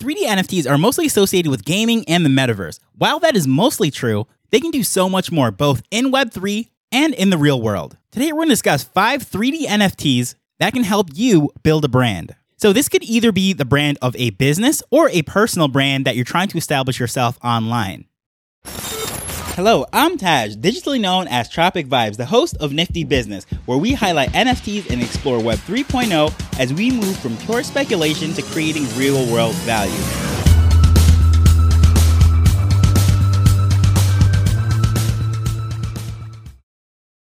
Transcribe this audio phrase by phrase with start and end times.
[0.00, 2.80] 3D NFTs are mostly associated with gaming and the metaverse.
[2.96, 7.12] While that is mostly true, they can do so much more both in Web3 and
[7.12, 7.98] in the real world.
[8.10, 12.34] Today, we're going to discuss five 3D NFTs that can help you build a brand.
[12.56, 16.16] So, this could either be the brand of a business or a personal brand that
[16.16, 18.06] you're trying to establish yourself online.
[19.54, 23.92] Hello, I'm Taj, digitally known as Tropic Vibes, the host of Nifty Business, where we
[23.92, 29.30] highlight NFTs and explore Web 3.0 as we move from pure speculation to creating real
[29.30, 29.92] world value.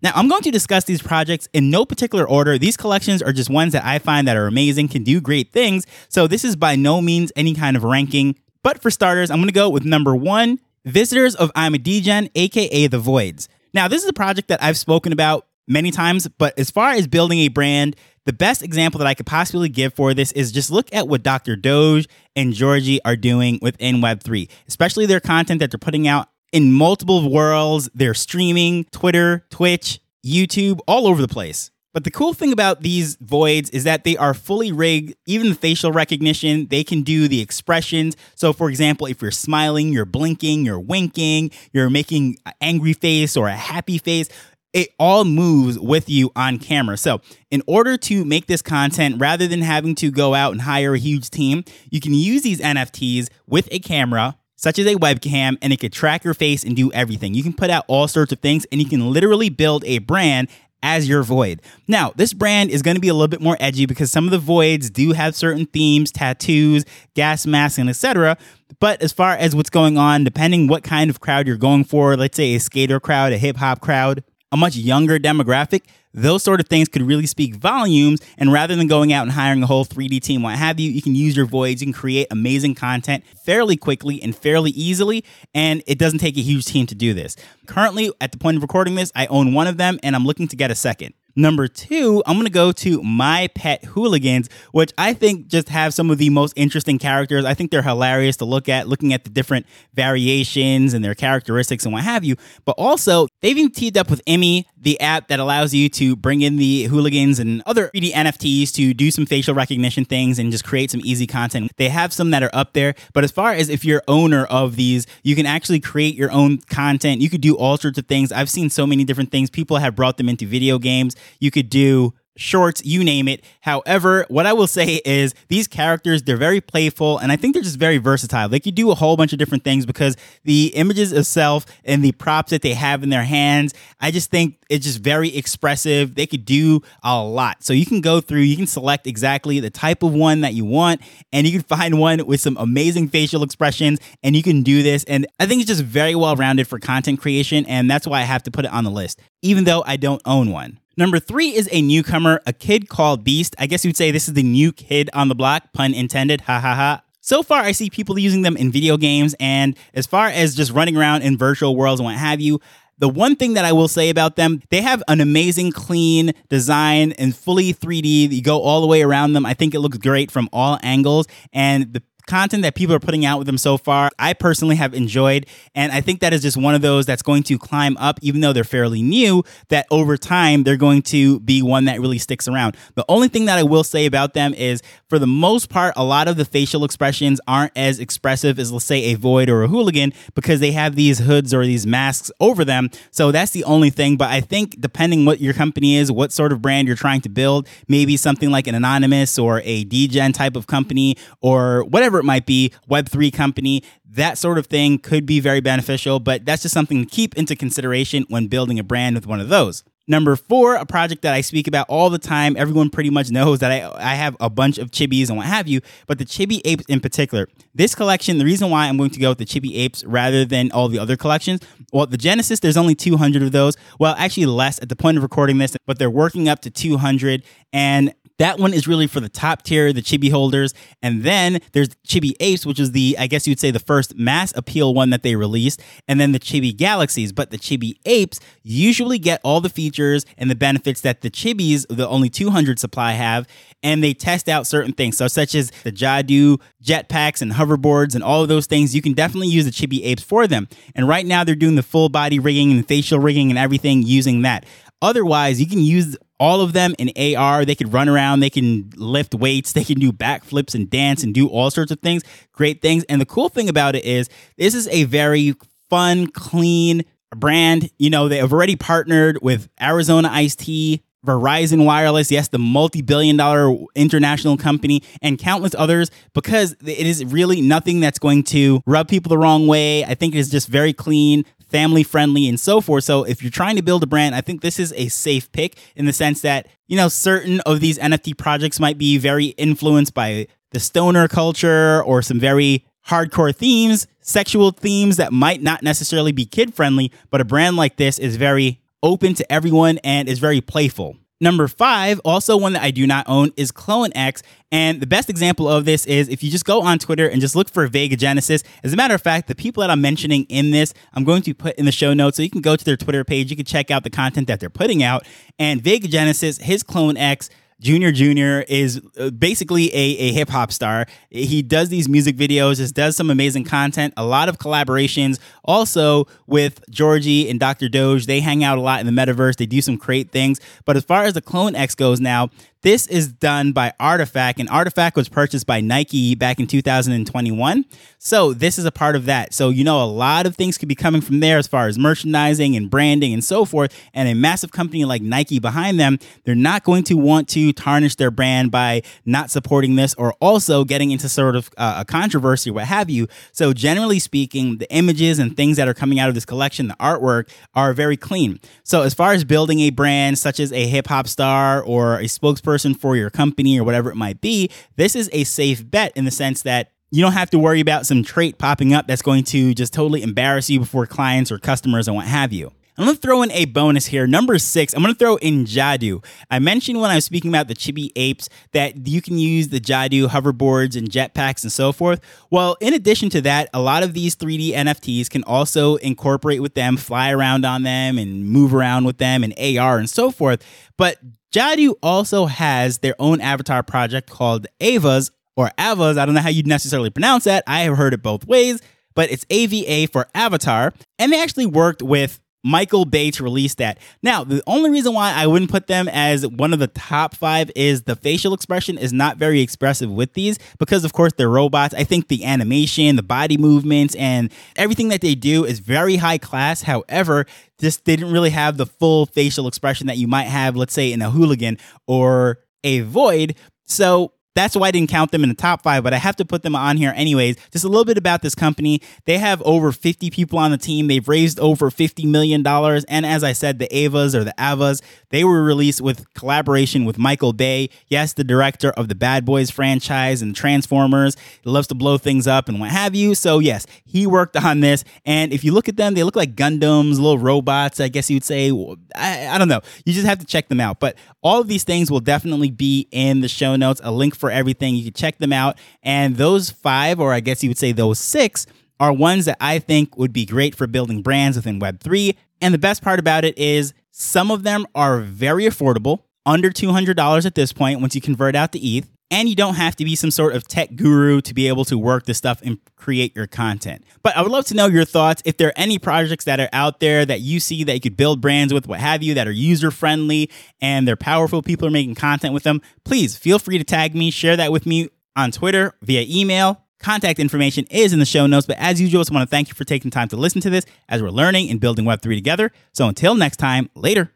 [0.00, 2.56] Now, I'm going to discuss these projects in no particular order.
[2.56, 5.86] These collections are just ones that I find that are amazing, can do great things.
[6.08, 8.36] So, this is by no means any kind of ranking.
[8.62, 12.30] But for starters, I'm going to go with number one Visitors of I'm a Degen,
[12.36, 13.48] aka The Voids.
[13.74, 17.08] Now, this is a project that I've spoken about many times, but as far as
[17.08, 20.70] building a brand, the best example that I could possibly give for this is just
[20.70, 21.56] look at what Dr.
[21.56, 26.72] Doge and Georgie are doing within Web3, especially their content that they're putting out in
[26.72, 27.90] multiple worlds.
[27.92, 31.72] They're streaming Twitter, Twitch, YouTube, all over the place.
[31.96, 35.54] But the cool thing about these voids is that they are fully rigged, even the
[35.54, 38.18] facial recognition, they can do the expressions.
[38.34, 43.34] So, for example, if you're smiling, you're blinking, you're winking, you're making an angry face
[43.34, 44.28] or a happy face,
[44.74, 46.98] it all moves with you on camera.
[46.98, 50.92] So, in order to make this content, rather than having to go out and hire
[50.92, 55.56] a huge team, you can use these NFTs with a camera such as a webcam,
[55.62, 57.34] and it could track your face and do everything.
[57.34, 60.48] You can put out all sorts of things, and you can literally build a brand
[60.82, 61.62] as your void.
[61.88, 64.30] Now, this brand is going to be a little bit more edgy because some of
[64.30, 68.36] the voids do have certain themes, tattoos, gas masks, and etc.
[68.80, 72.16] But as far as what's going on, depending what kind of crowd you're going for,
[72.16, 75.82] let's say a skater crowd, a hip hop crowd, a much younger demographic,
[76.14, 78.20] those sort of things could really speak volumes.
[78.38, 81.02] And rather than going out and hiring a whole 3D team, what have you, you
[81.02, 81.82] can use your voids.
[81.82, 85.24] Can create amazing content fairly quickly and fairly easily.
[85.54, 87.36] And it doesn't take a huge team to do this.
[87.66, 90.48] Currently, at the point of recording this, I own one of them and I'm looking
[90.48, 91.14] to get a second.
[91.38, 96.10] Number two, I'm to go to My Pet Hooligans, which I think just have some
[96.10, 97.44] of the most interesting characters.
[97.44, 101.84] I think they're hilarious to look at, looking at the different variations and their characteristics
[101.84, 102.36] and what have you.
[102.64, 106.42] But also, they've even teamed up with Emmy, the app that allows you to bring
[106.42, 110.64] in the hooligans and other 3D NFTs to do some facial recognition things and just
[110.64, 111.70] create some easy content.
[111.76, 114.74] They have some that are up there, but as far as if you're owner of
[114.74, 117.20] these, you can actually create your own content.
[117.20, 118.32] You could do all sorts of things.
[118.32, 119.48] I've seen so many different things.
[119.48, 121.14] People have brought them into video games.
[121.38, 123.42] You could do shorts, you name it.
[123.60, 127.62] However, what I will say is these characters, they're very playful and I think they're
[127.62, 128.48] just very versatile.
[128.48, 132.12] They could do a whole bunch of different things because the images itself and the
[132.12, 136.14] props that they have in their hands, I just think it's just very expressive.
[136.14, 137.62] They could do a lot.
[137.62, 140.64] So you can go through, you can select exactly the type of one that you
[140.64, 141.00] want
[141.32, 145.04] and you can find one with some amazing facial expressions and you can do this.
[145.04, 148.24] And I think it's just very well rounded for content creation and that's why I
[148.24, 150.78] have to put it on the list, even though I don't own one.
[150.98, 153.54] Number three is a newcomer, a kid called Beast.
[153.58, 156.40] I guess you'd say this is the new kid on the block, pun intended.
[156.42, 157.02] Ha ha ha.
[157.20, 160.72] So far, I see people using them in video games, and as far as just
[160.72, 162.60] running around in virtual worlds and what have you,
[162.98, 167.12] the one thing that I will say about them, they have an amazing, clean design
[167.12, 168.30] and fully 3D.
[168.30, 169.44] You go all the way around them.
[169.44, 173.24] I think it looks great from all angles, and the content that people are putting
[173.24, 175.46] out with them so far, I personally have enjoyed.
[175.74, 178.40] And I think that is just one of those that's going to climb up, even
[178.40, 182.48] though they're fairly new, that over time they're going to be one that really sticks
[182.48, 182.76] around.
[182.94, 186.04] The only thing that I will say about them is, for the most part, a
[186.04, 189.68] lot of the facial expressions aren't as expressive as, let's say, a void or a
[189.68, 192.90] hooligan because they have these hoods or these masks over them.
[193.10, 194.16] So that's the only thing.
[194.16, 197.28] But I think depending what your company is, what sort of brand you're trying to
[197.28, 202.20] build, maybe something like an anonymous or a degen type of company or whatever whatever
[202.20, 206.62] it might be, Web3 company, that sort of thing could be very beneficial, but that's
[206.62, 209.84] just something to keep into consideration when building a brand with one of those.
[210.08, 212.56] Number four, a project that I speak about all the time.
[212.56, 215.66] Everyone pretty much knows that I, I have a bunch of chibis and what have
[215.66, 217.48] you, but the chibi apes in particular.
[217.74, 220.70] This collection, the reason why I'm going to go with the chibi apes rather than
[220.70, 221.60] all the other collections,
[221.92, 223.76] well, the Genesis, there's only 200 of those.
[223.98, 227.42] Well, actually less at the point of recording this, but they're working up to 200.
[227.72, 230.74] And that one is really for the top tier, the chibi holders.
[231.02, 234.52] And then there's Chibi Apes, which is the, I guess you'd say, the first mass
[234.56, 235.82] appeal one that they released.
[236.06, 237.32] And then the Chibi Galaxies.
[237.32, 241.86] But the Chibi Apes usually get all the features and the benefits that the Chibis,
[241.88, 243.46] the only 200 supply, have.
[243.82, 245.16] And they test out certain things.
[245.16, 249.12] So, such as the Jadu jetpacks and hoverboards and all of those things, you can
[249.12, 250.68] definitely use the Chibi Apes for them.
[250.94, 254.42] And right now, they're doing the full body rigging and facial rigging and everything using
[254.42, 254.66] that.
[255.02, 257.64] Otherwise, you can use all of them in AR.
[257.64, 261.34] They could run around, they can lift weights, they can do backflips and dance and
[261.34, 263.04] do all sorts of things, great things.
[263.04, 265.54] And the cool thing about it is this is a very
[265.88, 267.04] fun, clean
[267.34, 267.90] brand.
[267.98, 273.02] You know, they have already partnered with Arizona Iced Tea, Verizon Wireless, yes, the multi
[273.02, 278.80] billion dollar international company, and countless others because it is really nothing that's going to
[278.86, 280.04] rub people the wrong way.
[280.04, 283.04] I think it is just very clean, family friendly, and so forth.
[283.04, 285.78] So if you're trying to build a brand, I think this is a safe pick
[285.96, 290.14] in the sense that, you know, certain of these NFT projects might be very influenced
[290.14, 296.32] by the stoner culture or some very hardcore themes, sexual themes that might not necessarily
[296.32, 300.38] be kid friendly, but a brand like this is very open to everyone and is
[300.38, 301.16] very playful.
[301.38, 304.42] Number five, also one that I do not own, is Clone X.
[304.72, 307.54] And the best example of this is if you just go on Twitter and just
[307.54, 308.62] look for Vega Genesis.
[308.82, 311.52] As a matter of fact, the people that I'm mentioning in this, I'm going to
[311.52, 312.38] put in the show notes.
[312.38, 314.60] So you can go to their Twitter page, you can check out the content that
[314.60, 315.26] they're putting out.
[315.58, 321.06] And Vega Genesis, his CloneX, Junior Junior is uh, basically a, a hip hop star.
[321.28, 325.38] He does these music videos, just does some amazing content, a lot of collaborations.
[325.64, 327.88] Also with Georgie and Dr.
[327.88, 329.56] Doge, they hang out a lot in the metaverse.
[329.56, 330.58] They do some great things.
[330.84, 332.50] But as far as the Clone X goes now,
[332.86, 337.84] this is done by RTFKT, and RTFKT was purchased by Nike back in 2021.
[338.16, 339.52] So this is a part of that.
[339.52, 341.98] So you know, a lot of things could be coming from there as far as
[341.98, 343.92] merchandising and branding and so forth.
[344.14, 348.14] And a massive company like Nike behind them, they're not going to want to tarnish
[348.14, 352.70] their brand by not supporting this or also getting into sort of uh, a controversy
[352.70, 353.26] what have you.
[353.50, 356.96] So generally speaking, the images and things that are coming out of this collection, the
[357.00, 358.60] artwork, are very clean.
[358.84, 362.26] So as far as building a brand such as a hip hop star or a
[362.26, 366.12] spokesperson person for your company or whatever it might be, this is a safe bet
[366.14, 369.22] in the sense that you don't have to worry about some trait popping up that's
[369.22, 372.70] going to just totally embarrass you before clients or customers and what have you.
[372.98, 374.26] I'm to throw in a bonus here.
[374.26, 376.22] Number six, I'm to throw in Jadu.
[376.50, 379.80] I mentioned when I was speaking about the Chibi apes that you can use the
[379.80, 382.20] Jadu hoverboards and jetpacks and so forth.
[382.50, 386.74] Well, in addition to that, a lot of these 3D NFTs can also incorporate with
[386.74, 390.62] them, fly around on them, and move around with them, and AR and so forth.
[390.98, 391.18] But
[391.56, 396.18] Jadu also has their own avatar project called Avas or Avas.
[396.18, 397.64] I don't know how you'd necessarily pronounce that.
[397.66, 398.82] I have heard it both ways,
[399.14, 400.92] but it's AVA for Avatar.
[401.18, 403.98] And they actually worked with Michael Bay to release that.
[404.22, 407.70] Now, the only reason why I wouldn't put them as one of the top five
[407.76, 411.94] is the facial expression is not very expressive with these because, of course, they're robots.
[411.94, 416.38] I think the animation, the body movements, and everything that they do is very high
[416.38, 416.82] class.
[416.82, 417.46] However,
[417.78, 421.22] this didn't really have the full facial expression that you might have, let's say, in
[421.22, 421.78] a hooligan
[422.08, 423.54] or a void.
[423.84, 426.44] So that's why I didn't count them in the top five, but I have to
[426.44, 427.56] put them on here anyways.
[427.70, 429.02] Just a little bit about this company.
[429.26, 431.08] They have over 50 people on the team.
[431.08, 432.66] They've raised over $50 million.
[432.66, 437.18] And as I said, the Avas or the Avas, they were released with collaboration with
[437.18, 437.90] Michael Bay.
[438.08, 441.36] Yes, the director of the Bad Boys franchise and Transformers.
[441.62, 443.34] He loves to blow things up and what have you.
[443.34, 445.04] So, yes, he worked on this.
[445.26, 448.44] And if you look at them, they look like Gundams, little robots, I guess you'd
[448.44, 448.70] say.
[449.14, 449.82] I, I don't know.
[450.06, 450.98] You just have to check them out.
[450.98, 454.00] But all of these things will definitely be in the show notes.
[454.02, 454.94] A link for for everything.
[454.94, 455.76] You can check them out.
[456.04, 458.64] And those five, or I guess you would say those six,
[459.00, 462.36] are ones that I think would be great for building brands within Web3.
[462.60, 467.44] And the best part about it is some of them are very affordable, under $200
[467.44, 469.08] at this point once you convert out to ETH.
[469.30, 471.98] And you don't have to be some sort of tech guru to be able to
[471.98, 474.04] work this stuff and create your content.
[474.22, 475.42] But I would love to know your thoughts.
[475.44, 478.16] If there are any projects that are out there that you see that you could
[478.16, 480.48] build brands with, what have you, that are user friendly
[480.80, 484.30] and they're powerful, people are making content with them, please feel free to tag me,
[484.30, 486.82] share that with me on Twitter, via email.
[487.00, 488.66] Contact information is in the show notes.
[488.66, 490.70] But as usual, I just want to thank you for taking time to listen to
[490.70, 492.70] this as we're learning and building Web3 together.
[492.92, 494.35] So until next time, later.